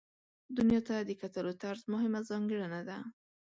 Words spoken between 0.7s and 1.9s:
ته د کتلو طرز